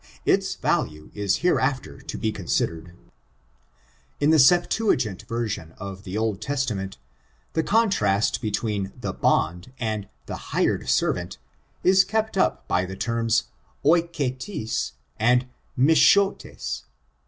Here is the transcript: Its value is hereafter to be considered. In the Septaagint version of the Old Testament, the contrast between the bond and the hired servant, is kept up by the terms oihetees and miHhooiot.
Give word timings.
Its 0.25 0.55
value 0.55 1.11
is 1.13 1.37
hereafter 1.45 1.99
to 2.01 2.17
be 2.17 2.31
considered. 2.31 2.97
In 4.19 4.31
the 4.31 4.39
Septaagint 4.39 5.21
version 5.27 5.73
of 5.77 6.05
the 6.05 6.17
Old 6.17 6.41
Testament, 6.41 6.97
the 7.53 7.61
contrast 7.61 8.41
between 8.41 8.93
the 8.99 9.13
bond 9.13 9.71
and 9.79 10.09
the 10.25 10.37
hired 10.57 10.89
servant, 10.89 11.37
is 11.83 12.03
kept 12.03 12.35
up 12.35 12.67
by 12.67 12.83
the 12.83 12.95
terms 12.95 13.43
oihetees 13.85 14.93
and 15.19 15.45
miHhooiot. 15.77 16.81